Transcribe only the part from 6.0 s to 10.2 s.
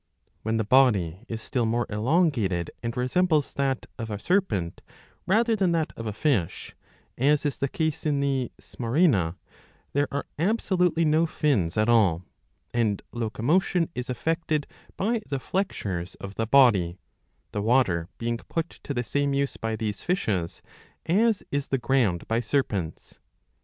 a fish, as is the case in the Smyraena,^^ there